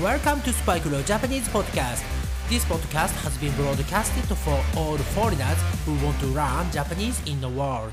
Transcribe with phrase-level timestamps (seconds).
[0.00, 2.02] Welcome to Spike Leo Japanese Podcast.
[2.48, 7.46] This podcast has been broadcasted for all foreigners who want to learn Japanese in the
[7.46, 7.92] world.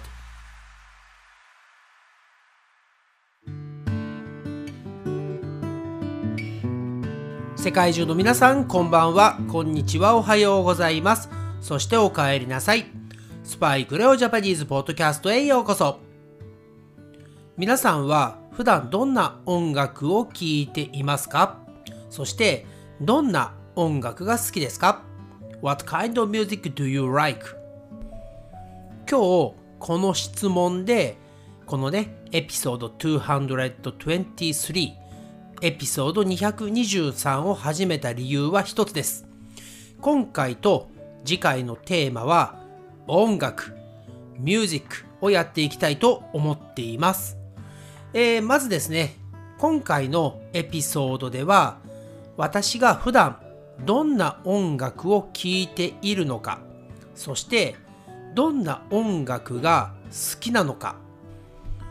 [7.58, 11.30] 世界中の皆さん、こんばんは、こんにちは、おはようございます。
[11.60, 12.86] そしてお帰りなさい。
[13.44, 16.00] スパイクレオジャパニーズポッドキャストへようこそ。
[17.58, 21.69] 皆さんは普段どんな音楽を聴いていますか
[22.10, 22.66] そして
[23.02, 25.04] どんな音楽が好きですか
[25.62, 27.56] ?What kind of music do you like?
[29.10, 31.18] 今日この質問で
[31.66, 35.00] このねエピソード223
[35.62, 39.28] エピソード223を始めた理由は一つです。
[40.00, 40.90] 今回と
[41.26, 42.64] 次回のテーマは
[43.08, 43.74] 音楽、
[44.38, 47.38] ミュージックをやっていきたいと思っています。
[48.14, 49.18] えー、まずですね、
[49.58, 51.80] 今回のエピソードでは、
[52.40, 53.38] 私が普段
[53.86, 56.60] どんな音楽を聴いているのか、
[57.14, 57.76] そして
[58.34, 60.96] どんな音楽が好きなのか、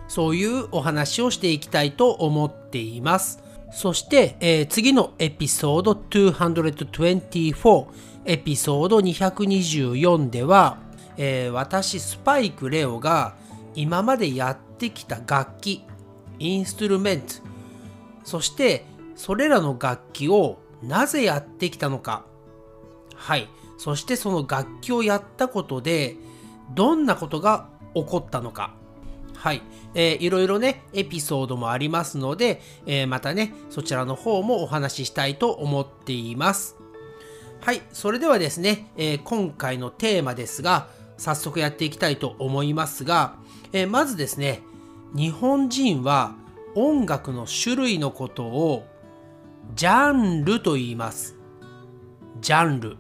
[0.09, 3.42] そういうお話をしていきたいと思っています。
[3.70, 7.87] そして、えー、次のエピソード224、
[8.25, 10.78] エピソード224では、
[11.19, 13.34] えー、私スパイクレオが
[13.75, 15.84] 今までやってきた楽器
[16.39, 17.34] インストゥルメント
[18.25, 18.87] そして
[19.19, 22.24] それらの楽器をなぜやってきたのか。
[23.16, 23.48] はい。
[23.77, 26.16] そしてその楽器をやったことで
[26.75, 28.75] どんなことが起こったのか。
[29.34, 29.62] はい、
[29.94, 36.77] えー、いろいろねエピソードもありますので、えー、またねそちらの方もお話ししたいと思っています。
[37.60, 37.82] はい。
[37.92, 43.34] それではですね、えー、今回のテーマですが早速やっていきたいと思いますが、
[43.72, 44.62] えー、まずですね
[45.12, 46.36] 日本人は
[46.77, 48.86] 音楽の種類のことを
[49.74, 51.36] ジャンルと言います。
[52.41, 52.97] ジャンル。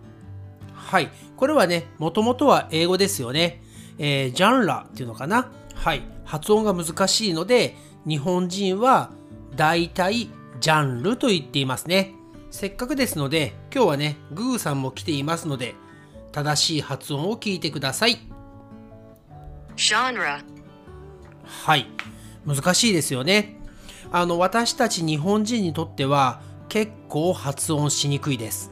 [0.72, 1.10] はい。
[1.36, 3.62] これはね、もともとは英語ですよね。
[3.98, 5.50] えー、ジャンラっていうのかな。
[5.74, 6.02] はい。
[6.24, 7.76] 発音が難しいので、
[8.06, 9.10] 日本人は
[9.56, 10.28] 大体
[10.60, 12.14] ジャンルと言っていますね。
[12.50, 15.74] せっかくですので、今日はね、グーさんも来ていますので、
[16.32, 18.18] 正しい発音を聞いてください。
[19.76, 20.42] genre
[21.44, 21.86] はい。
[22.46, 23.60] 難しいですよね。
[24.10, 28.70] あの、私たち日本人にとっては結構発音しにくいです。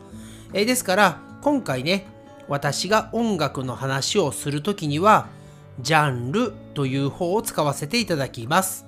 [0.53, 2.07] えですから、今回ね、
[2.49, 5.29] 私が音楽の話をするときには、
[5.81, 8.87] ジャンルという方を使わせていただきます。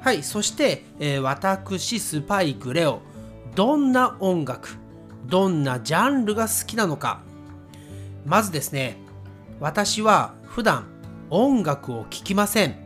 [0.00, 3.00] はい、そして、えー、私、スパイク、レオ、
[3.54, 4.76] どんな音楽、
[5.26, 7.22] どんなジャンルが好きなのか。
[8.26, 8.98] まずですね、
[9.60, 10.86] 私は普段
[11.30, 12.76] 音楽を聴きません。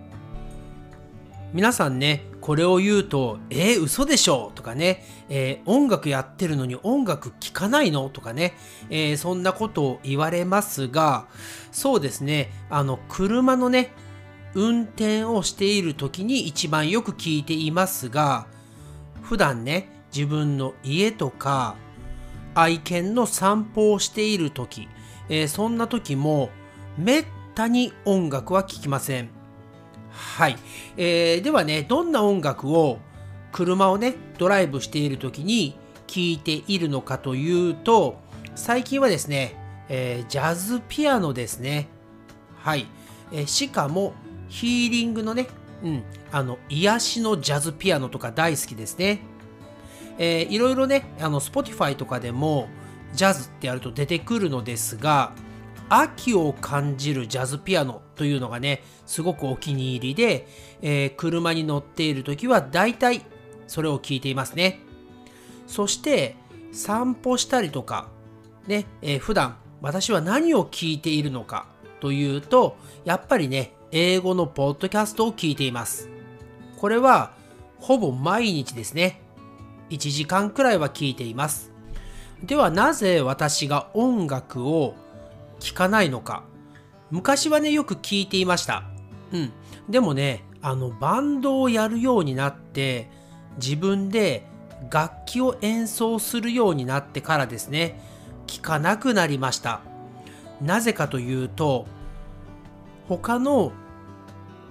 [1.53, 8.55] 皆さんね、これを言うと、えー、嘘でしょとかね、えー、音楽やってるのに音楽聴かないのとかね、
[8.89, 11.29] えー、そんなことを言われますが、
[11.73, 13.93] そうですね、あの、車のね、
[14.55, 18.47] 運転をしている時に一番よく聞いていますが、
[19.21, 21.77] 普段ね、自分の家とか、
[22.55, 24.89] 愛犬の散歩をしている時、
[25.29, 26.49] えー、そんな時も、
[26.97, 29.38] めったに音楽は聴きません。
[30.19, 30.57] はい、
[30.97, 32.99] えー、ではねどんな音楽を
[33.53, 38.19] 車をねドライブしている時に聴いているのかというと
[38.57, 39.55] 最近はですね、
[39.89, 41.87] えー、ジャズピアノですね。
[42.57, 42.87] はい、
[43.33, 44.15] えー、しかも
[44.49, 45.47] ヒーリングのね、
[45.85, 46.03] うん、
[46.33, 49.21] あの癒しのジャズピアノとか大好きですね、
[50.19, 52.69] えー、いろいろねあの Spotify とかでも
[53.13, 55.33] ジャズってやると出てくるのですが
[55.89, 60.47] 秋を感じるジャズピアノというのがね、すごくお気に入りで、
[60.83, 63.23] えー、車に乗っている時は大体
[63.67, 64.81] それを聞いていますね。
[65.67, 66.37] そして
[66.73, 68.09] 散歩したりとか、
[68.67, 71.67] ね、えー、普段私は何を聞いているのか
[72.01, 76.09] というと、やっぱりね、英語のポッドキャストを聞いています。
[76.79, 77.33] これは
[77.79, 79.23] ほぼ毎日ですね。
[79.91, 81.73] 1時間くらいは聞いています。
[82.43, 84.95] ではなぜ私が音楽を
[85.61, 86.45] 聞かないのか。
[87.11, 88.85] 昔はね、よく聞いていました。
[89.33, 89.53] うん。
[89.89, 93.11] でもね、あの、バンドをやるようになって、
[93.57, 94.47] 自分で
[94.91, 98.01] 楽器を演奏するようになってからですね、
[98.47, 99.81] 聞かなくなりました。
[100.61, 101.87] なぜかというと、
[103.09, 103.73] 他の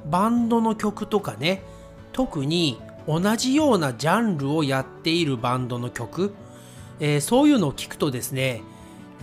[0.10, 1.64] バンドの曲とかね、
[2.12, 6.34] 特に同じようなジャンルをやっているバンドの曲、
[7.00, 8.62] えー、そういうのを聞くとですね、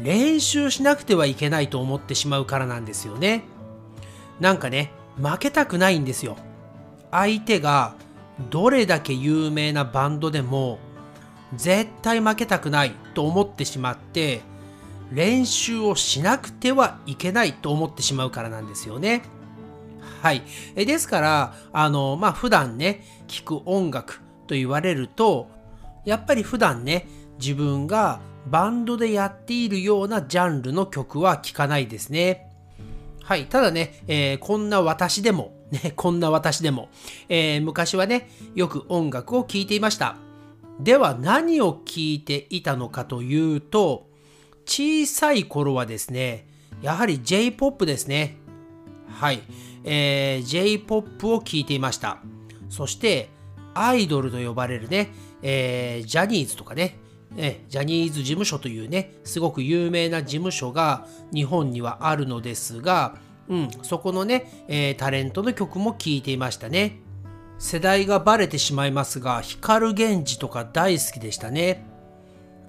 [0.03, 3.45] 練習しなくてはいけないと思ってしまうからなんですよね。
[4.41, 6.37] なんかね、負けたくないんですよ。
[7.11, 7.95] 相手が
[8.51, 10.79] どれだけ有名なバンドでも、
[11.55, 14.41] 絶対負けたくないと思ってしまって
[15.13, 19.23] 練習をしなくてはいけないと思ってしまうからなんですよね。
[20.23, 20.43] はい。
[20.75, 25.49] えですから、あの、まあ、普段ね、聴く音楽と言われると、
[26.05, 27.07] やっぱり普段ね、
[27.39, 32.51] 自分がバンドでやっているようなジャンルの曲は聴かないですね。
[33.23, 33.47] はい。
[33.47, 36.91] ただね、えー、こんな私でも、 ね、こんな私でも、
[37.29, 40.17] えー、昔はね、よく音楽を聴いていました。
[40.79, 44.09] では何を聴いていたのかというと、
[44.67, 46.47] 小さい頃はですね、
[46.83, 48.37] やはり J-POP ですね。
[49.09, 49.41] はい。
[49.85, 52.19] えー、J-POP を聴いていました。
[52.69, 53.31] そして、
[53.75, 55.13] アイドルと呼ばれるね、
[55.43, 56.99] えー、ジャニーズとかね、
[57.37, 63.17] えジャニーズ事務所というね、すごく有名な事務所が日本にはあるのですが、
[63.49, 66.99] うん、そこのね、えー、タレントの曲も聴いていましたね。
[67.59, 71.85] 世代がバレてしまいますが、光源氏とか大好きでしたね。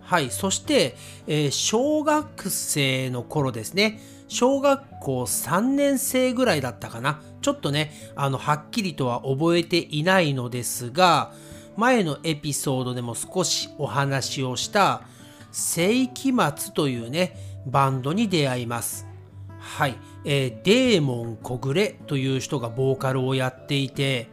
[0.02, 0.96] はい、そして、
[1.28, 7.22] えー、小学生の頃ですね、小学校3年生ぐらいだったかな。
[7.42, 11.34] ちょっとね、あの、はっきりとは覚えていないのですが、
[11.78, 15.04] 前のエピソードでも少しお話をした
[15.52, 19.08] 世紀末というね、バンドに出会います。
[19.60, 24.28] はい、えー、デーモン小暮という人がボーカルをやっていて、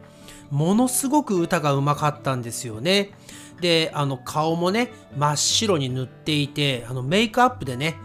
[0.51, 3.11] ものすごく歌がうまかったんですよね。
[3.59, 7.95] で、あの顔もね、真っ白に塗っていて、あのメイクアップでね、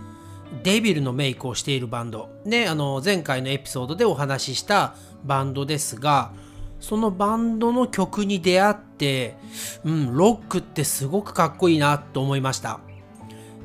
[0.63, 2.31] デビルのメイクをしているバンド。
[2.45, 4.95] ね、あの前回のエピソードでお話しした
[5.25, 6.33] バンドですが、
[6.81, 9.37] そのバンドの曲に出会って、
[9.85, 12.81] うん、ロックってすごくかっこいいなと思いました。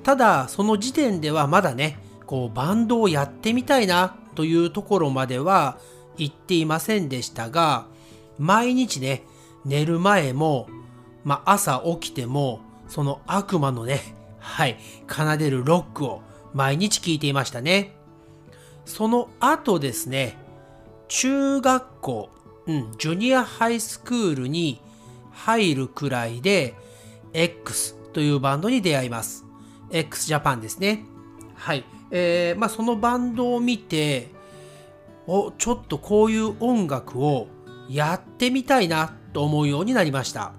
[0.04, 5.78] ただ、その時点ではまだね、こうバンドをやってみたいなというところまでは
[6.18, 7.86] 行っていませんでしたが、
[8.38, 9.24] 毎日ね、
[9.66, 10.68] 寝る前も、
[11.24, 14.02] まあ、朝起きても、その悪魔のね、
[14.40, 14.78] はい、
[15.08, 16.22] 奏でるロックを
[16.54, 17.96] 毎日聴いていましたね。
[18.86, 20.38] その後ですね、
[21.08, 22.30] 中学校、
[22.68, 24.82] うん、ジュニアハイスクールに
[25.32, 26.76] 入るくらいで
[27.34, 29.46] X というバンドに出会います。
[29.92, 31.06] x ジャパンですね。
[31.56, 31.84] はい。
[32.12, 34.30] えー、まあそのバンドを見て、
[35.28, 37.48] お、ちょっとこういう音楽を
[37.90, 40.54] やってみたいなと思うようになりました。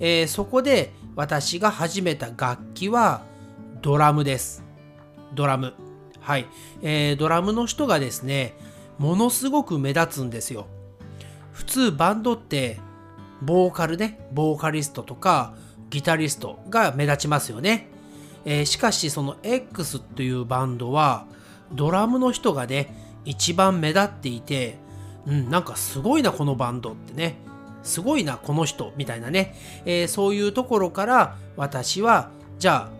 [0.00, 3.22] えー、そこで私が始めた楽器は
[3.82, 4.64] ドラムです。
[5.34, 5.74] ドラム。
[6.20, 6.46] はい。
[6.82, 8.56] えー、ドラムの人がですね、
[8.98, 10.66] ものすごく目立つんですよ。
[11.54, 12.78] 普通バンドって
[13.40, 15.54] ボーカルねボーカリストとか
[15.88, 17.88] ギタリストが目立ちますよね、
[18.44, 21.26] えー、しかしその X というバンドは
[21.72, 24.76] ドラムの人がね一番目立っていて
[25.26, 27.36] うんなんかすごいなこのバンドってね。
[27.82, 29.54] すごいなこの人みたいなね、
[29.84, 32.90] えー、そういうところから私はじゃあ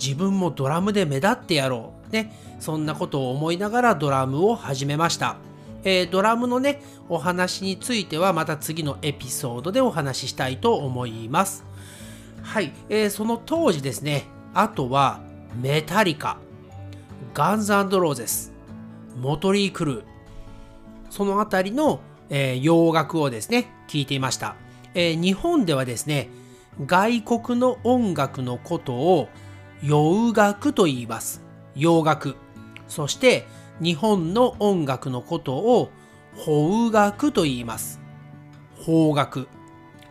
[0.00, 2.32] 自分もドラムで目立ってやろうね。
[2.58, 5.36] そんなことを思いながらドラムを始めました。
[5.84, 11.64] えー、ドラムのね、お話についてはまた次のエピソードでお話ししたいと思います。
[12.42, 14.24] はい、えー、その当時ですね、
[14.54, 15.20] あとは
[15.60, 16.38] メタリカ、
[17.34, 18.52] ガンズローゼス、
[19.16, 20.04] モトリー・クルー、
[21.10, 22.00] そのあたりの、
[22.30, 24.56] えー、洋楽をですね、聴いていました、
[24.94, 26.30] えー、日本ではですね、
[26.84, 29.28] 外国の音楽のことを
[29.82, 31.42] 洋楽と言います。
[31.74, 32.36] 洋楽。
[32.88, 33.46] そして、
[33.80, 35.90] 日本の音楽のことを
[36.44, 38.00] 邦楽と言います。
[38.84, 39.48] 邦楽。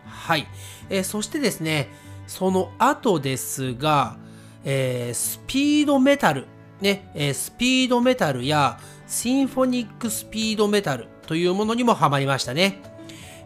[0.04, 0.46] はい。
[0.88, 1.90] えー、そしてですね、
[2.26, 4.16] その後ですが、
[4.64, 6.46] えー、スピードメタル、
[6.80, 12.82] ね、えー、スピードメタルやシンフォニックスピードメタルというものにもハマりましたね。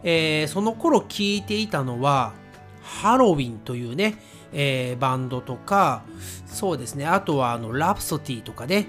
[0.03, 2.33] えー、その頃聴いていたのは、
[2.81, 4.15] ハロウィンというね、
[4.51, 6.03] えー、バンドとか、
[6.47, 8.87] そうですね、あとはあのラプソティとかね、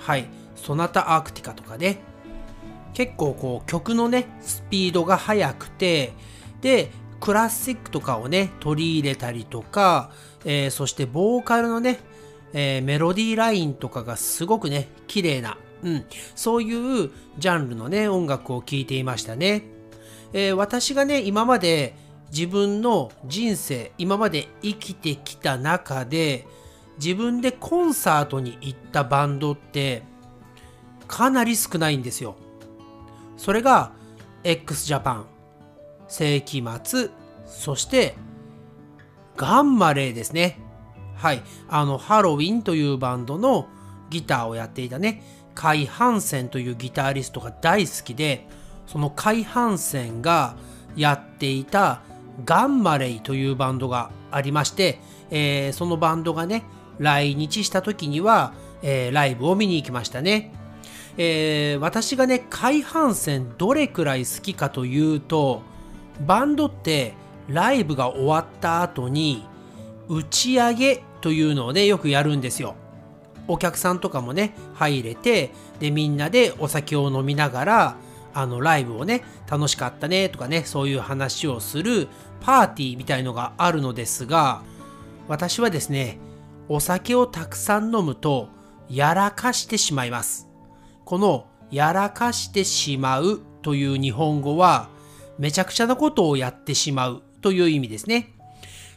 [0.00, 0.26] はい、
[0.62, 1.98] ソナタアークティカとかね、
[2.94, 6.12] 結構こう曲のね、スピードが速くて、
[6.60, 6.90] で、
[7.20, 10.12] クラシックとかをね、取り入れたりとか、
[10.44, 11.98] えー、そしてボーカルのね、
[12.52, 16.04] えー、メロディーラインとかがすごくね、綺麗な、うん、
[16.36, 19.64] そういうジャンルのね、音楽を聴いていましたね。
[20.32, 21.96] えー、私がね、今まで
[22.30, 26.46] 自分の人生、今まで生きてきた中で、
[26.98, 30.02] 自分でコンサートに行ったバンドって、
[31.12, 32.36] かなり少ないんですよ。
[33.36, 33.92] それが
[34.44, 35.26] x ジャパン、
[36.08, 37.10] 世紀末、
[37.44, 38.16] そして
[39.36, 40.58] ガンマレーですね。
[41.14, 41.42] はい。
[41.68, 43.68] あの、ハロウィンというバンドの
[44.08, 45.22] ギターをやっていたね、
[45.54, 48.48] カイ・ハンセンというギタリストが大好きで、
[48.86, 50.56] そのカイ・ハンセンが
[50.96, 52.00] やっていた
[52.46, 54.98] ガンマレイというバンドがありまして、
[55.30, 56.64] えー、そのバンドがね、
[56.98, 60.61] 来日した時には、えー、ライブを見に行きましたね。
[61.18, 65.62] えー、私がね、海半戦どれくらい好きかというと、
[66.26, 67.14] バンドって
[67.48, 69.46] ライブが終わった後に
[70.08, 72.74] 打ち上げというのをね、よくやるんですよ。
[73.48, 75.50] お客さんとかもね、入れて、
[75.80, 77.96] で、みんなでお酒を飲みながら、
[78.34, 82.08] あの、ライブをね、楽しかったねとかね、そういう話をする
[82.40, 84.62] パーティーみたいのがあるのですが、
[85.28, 86.18] 私はですね、
[86.68, 88.48] お酒をたくさん飲むと、
[88.88, 90.51] やらかしてしまいます。
[91.04, 94.88] この、やらかしてしまうという日本語は、
[95.38, 98.34] めちゃくちゃなことをやってしまうという意味ですね。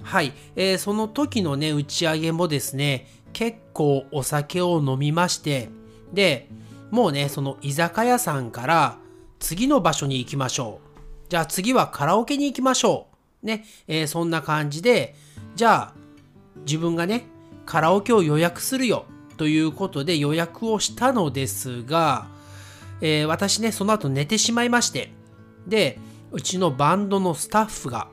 [0.04, 5.70] はい、えー、その時のね、打ち上げもですね、結構お酒を飲みまして、
[6.14, 6.50] で、
[6.92, 8.98] もうね、その居酒屋さんから
[9.40, 11.30] 次の場所に行きましょう。
[11.30, 13.08] じゃあ次はカラオケに行きましょ
[13.44, 13.46] う。
[13.46, 15.16] ね、えー、そんな感じで、
[15.56, 15.94] じゃあ
[16.66, 17.26] 自分がね、
[17.66, 19.06] カラオケを予約するよ
[19.38, 22.28] ということで予約をしたのですが、
[23.02, 25.12] えー、私ね、その後寝てしまいまして、
[25.68, 26.00] で、
[26.32, 28.08] うちのバンドのスタッフが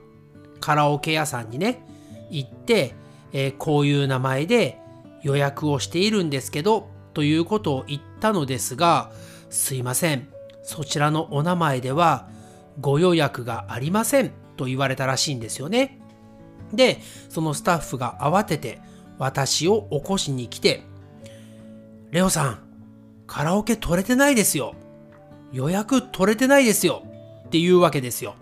[0.60, 1.84] カラオケ屋さんにね、
[2.30, 2.94] 行って、
[3.32, 4.78] えー、こういう名前で
[5.22, 9.12] 予約をしているんですけど、ということを言ったのですが、
[9.50, 10.28] すいません。
[10.62, 12.28] そちらのお名前では
[12.80, 15.98] ご予約がありませんと言われたらしいんですよね。
[16.72, 18.80] で、そのスタッフが慌てて
[19.18, 20.82] 私を起こしに来て、
[22.12, 22.58] レオさん、
[23.26, 24.74] カラオケ取れてないですよ。
[25.50, 27.04] 予約取れてないですよ。
[27.46, 28.34] っていうわけですよ。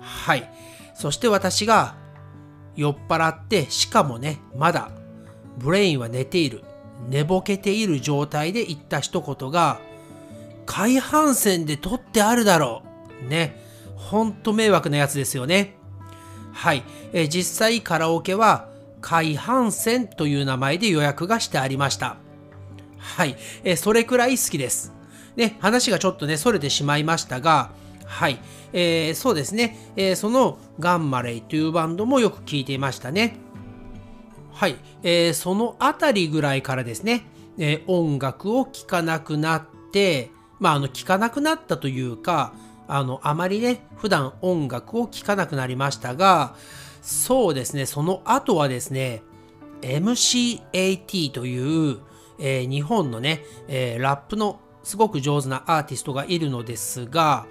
[0.00, 0.48] はい。
[0.94, 1.96] そして私が
[2.76, 4.92] 酔っ払って、しかもね、まだ
[5.58, 6.62] ブレインは寝ている、
[7.08, 9.80] 寝ぼけている状態で言った一言が、
[10.64, 12.84] 海半線で取ってあるだろ
[13.24, 13.28] う。
[13.28, 13.60] ね。
[13.96, 15.74] ほんと迷惑なやつですよね。
[16.52, 16.84] はい。
[17.12, 18.68] え実際カラオケは
[19.00, 22.18] 海半線という名前で予約がしてありました。
[23.04, 23.36] はい。
[23.62, 24.92] えそれくらい好きです。
[25.36, 27.72] ね、話がちょっとね、逸れてしまいましたが、
[28.06, 28.40] はい。
[28.72, 33.36] えー、そうですね、えー、そのガンマレイというバンドもよく聴いていましたね。
[34.52, 34.76] はい。
[35.02, 37.26] えー、そのあたりぐらいからですね、
[37.58, 42.54] え音楽を聴かなくなって、まあ、あの、聴かなくなったというか、
[42.88, 46.56] あの、あまりね、普段音楽を聴かなくなりましたが、
[47.02, 49.22] そうですね、その後はですね、
[49.82, 51.98] MCAT という、
[52.38, 57.46] えー、日本のね、えー、ラップのすごく上手なアーティストがいるのですが、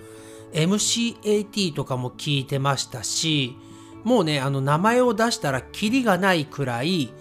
[0.54, 3.56] MCAT とかも聞いてましたし、
[4.04, 7.12] もうね、あの名前を出したらキリがないくらい、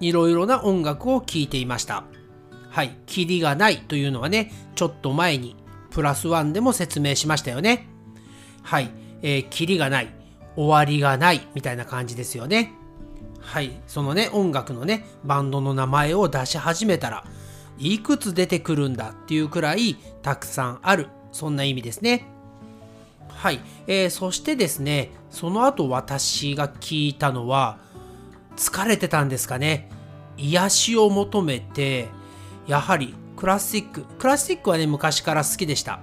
[0.00, 2.04] いろいろな音楽を聴いていました。
[2.70, 5.56] はい、キリがないというのはね、ちょっと前に
[5.90, 7.88] プラスワンでも説明しましたよね。
[8.62, 8.90] はい、
[9.22, 10.12] えー、キリがない、
[10.56, 12.72] 終わりがないみたいな感じですよね。
[13.44, 17.24] はい、そのね、音楽のね、バンドの名前を出し始めたら、
[17.78, 22.26] いくつ出てくるんだっていうくらいたくさんある、そんな意味ですね。
[23.28, 27.78] はい、えー、そしてですね、その後私が聞いたのは、
[28.56, 29.90] 疲れてたんですかね。
[30.36, 32.08] 癒しを求めて、
[32.66, 34.02] やはりクラシック。
[34.18, 36.00] クラシックはね、昔から好きでした。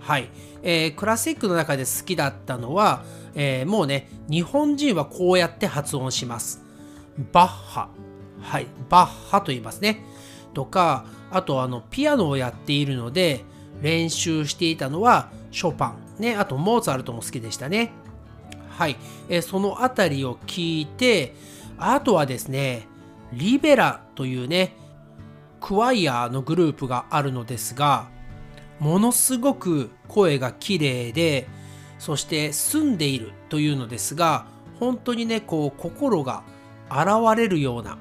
[0.00, 0.30] はい。
[0.62, 6.63] えー、クラシックの中で好きだったのは、えー、もうね、日本人はこうやって発音します。
[7.32, 7.88] バッハ。
[8.40, 8.66] はい。
[8.88, 10.04] バッハと言いますね。
[10.52, 13.44] とか、あとあの、ピアノをやっているので、
[13.82, 15.96] 練習していたのはショパン。
[16.18, 17.92] ね、あとモーツァルトも好きでしたね。
[18.70, 18.96] はい。
[19.28, 21.34] え、そのあたりを聞いて、
[21.78, 22.86] あとはですね、
[23.32, 24.76] リベラというね、
[25.60, 28.08] クワイアのグループがあるのですが、
[28.78, 31.48] ものすごく声が綺麗で、
[31.98, 34.46] そして住んでいるというのですが、
[34.78, 36.42] 本当にね、こう、心が
[36.90, 37.98] 現れるような、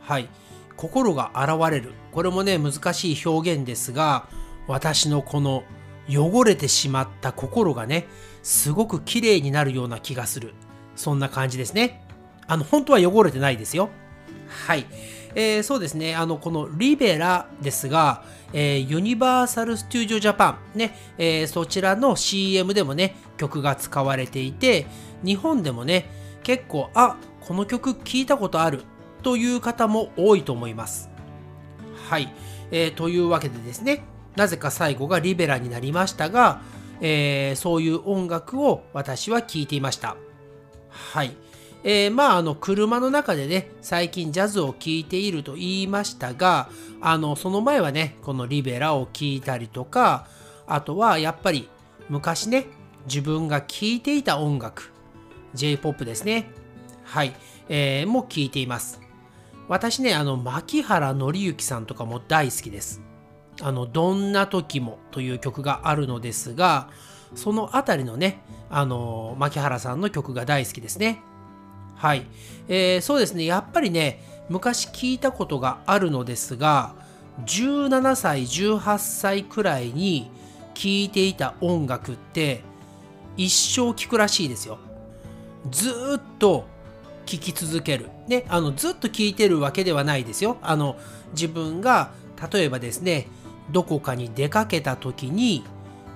[0.00, 0.28] はい、
[0.76, 1.92] 心が現れる。
[2.12, 4.28] これもね、難しい表現ですが、
[4.66, 5.64] 私のこの
[6.08, 8.06] 汚れてしまった心がね、
[8.42, 10.54] すごく綺麗になるような気がする。
[10.96, 12.04] そんな感じですね。
[12.46, 13.90] あの、本当は汚れてないですよ。
[14.66, 14.86] はい。
[15.34, 24.86] えー、そうですね、あの、このリベラですが、えー、ユニバーサル・ステュージオ・ジャパン、ね、えー、そちらの CM でもね、曲が使われていて、
[25.24, 26.10] 日本でもね、
[26.42, 27.16] 結構、あ、
[27.50, 28.84] この曲聞いたことある
[29.24, 31.10] という方も多いと思います。
[32.08, 32.32] はい。
[32.70, 34.04] えー、というわけでですね、
[34.36, 36.62] なぜか最後がリベラになりましたが、
[37.00, 40.16] えー、そういう音楽を私は聴いていました。
[40.90, 41.34] はい。
[41.82, 50.28] えー、まあ、あの、車の中でね、最近ジャズを聴いていると言いましたが、あの、その前はね、このリベラを聴いたりとか、
[50.68, 51.68] あとはやっぱり
[52.08, 52.68] 昔ね、
[53.06, 54.92] 自分が聴いていた音楽、
[55.54, 56.59] J-POP ですね。
[57.10, 57.34] はい、
[57.68, 59.00] えー、も聴いています。
[59.66, 63.02] 私ね、あの、牧原紀之さんとかも大好きです。
[63.60, 66.88] あの、どんな時もという曲があるのですが、
[67.34, 68.38] そのあたりのね、
[68.70, 71.20] あの、牧原さんの曲が大好きですね。
[71.96, 72.26] はい。
[72.68, 76.94] えー、そうですね、やっぱりね、昔聞いたことがあるのですが、
[77.44, 80.30] 17歳、18歳くらいに
[80.74, 82.62] 聴いていた音楽って
[83.36, 84.78] 一生聴くらしいですよ。
[85.72, 86.66] ずっと
[87.38, 88.08] 聴き続ける。
[88.26, 90.56] ね、あの、ずっと聴いてるわけではないですよ。
[90.62, 90.96] あの、
[91.32, 92.12] 自分が、
[92.52, 93.28] 例えばですね、
[93.70, 95.64] どこかに出かけた時に、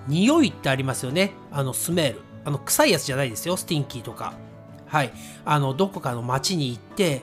[0.09, 1.33] 匂いってありますよね。
[1.51, 2.21] あの、スメール。
[2.45, 3.57] あの、臭いやつじゃないですよ。
[3.57, 4.35] スティンキーとか。
[4.87, 5.13] はい。
[5.45, 7.23] あの、どこかの街に行って、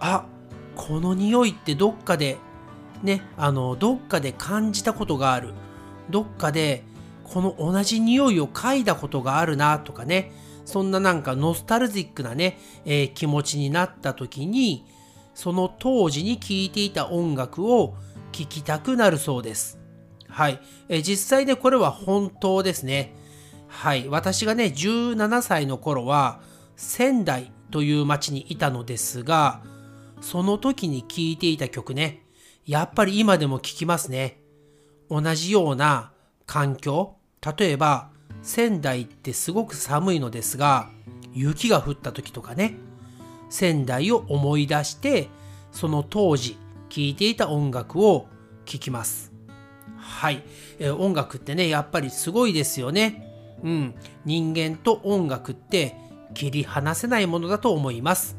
[0.00, 0.24] あ、
[0.76, 2.38] この匂いってどっかで、
[3.02, 5.52] ね、あの、どっかで感じたことがある。
[6.10, 6.84] どっかで、
[7.24, 10.32] この同じ匂いを嗅いだことがあるなとかね。
[10.64, 14.86] そんななんかノスタルジックなね、えー、気持ちになった時に、
[15.34, 17.96] その当時に聴いていた音楽を
[18.32, 19.78] 聴きたくなるそうです。
[20.28, 20.60] はい。
[20.88, 23.14] えー、実際ね、これは本当ですね。
[23.68, 24.08] はい。
[24.08, 26.40] 私がね、17歳の頃は、
[26.76, 29.62] 仙台という町にいたのですが、
[30.20, 32.24] その時に聴いていた曲ね、
[32.66, 34.40] やっぱり今でも聴きますね。
[35.10, 36.12] 同じような
[36.46, 37.16] 環境、
[37.58, 38.10] 例えば
[38.42, 40.90] 仙台ってすごく寒いのですが、
[41.32, 42.76] 雪が降った時とかね、
[43.50, 45.28] 仙台を思い出して、
[45.72, 46.56] その当時
[46.88, 48.26] 聴いていた音楽を
[48.64, 49.32] 聴きます。
[49.96, 50.42] はい、
[50.78, 53.32] えー、音楽ってね、やっぱりすごいですよね。
[53.62, 55.96] うん、人間と音楽って
[56.34, 58.36] 切り離せないものだと思います。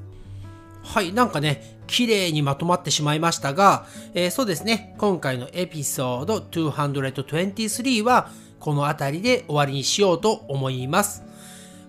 [0.84, 11.24] はい、なんかね、綺麗にまとまってしまいましたが、えー、そうですね、今回のエピソード223は、この辺りで終わりにしようと思います。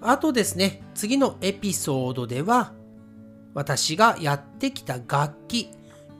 [0.00, 2.72] あとですね、次のエピソードでは、
[3.54, 5.70] 私がやってきた楽器、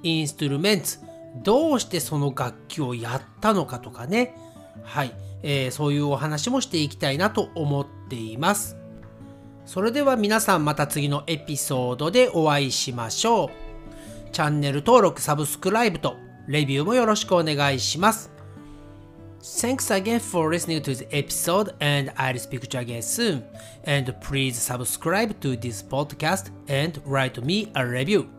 [0.02, 1.00] インストゥルメンツ、
[1.42, 4.34] どうしてその楽器をやったのかとかね、
[4.82, 8.76] はい、えー、そういうお話もしていきたいなと思っています。
[9.66, 13.50] それでは皆さんまた次のエピソードでお会いしましょう。
[14.32, 16.16] チャンネル登録、サブスクライブと
[16.46, 18.35] レビューもよろしくお願いします。
[19.45, 23.43] Thanks again for listening to the episode, and I'll speak to you again soon.
[23.85, 28.29] And please subscribe to this podcast and write me a review.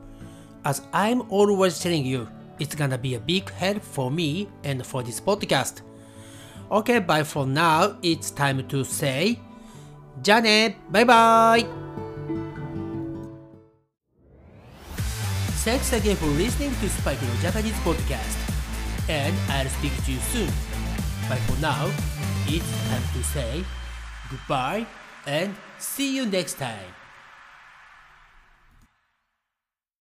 [0.64, 2.28] As I'm always telling you,
[2.60, 5.82] it's gonna be a big help for me and for this podcast.
[6.70, 7.96] Okay, bye for now.
[8.02, 9.38] It's time to say,
[10.22, 11.66] じゃあねバイバイ
[15.64, 18.38] Thanks again for listening to Spike no Japanese podcast.
[19.08, 20.65] And I'll speak to you soon.
[21.29, 21.91] But for now,
[22.47, 23.63] it's time to say
[24.29, 24.87] goodbye
[25.25, 26.95] and see you next time.